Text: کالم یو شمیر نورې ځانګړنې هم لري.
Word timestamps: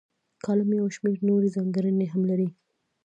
کالم 0.45 0.69
یو 0.79 0.87
شمیر 0.95 1.19
نورې 1.29 1.49
ځانګړنې 1.55 2.05
هم 2.13 2.21
لري. 2.29 2.47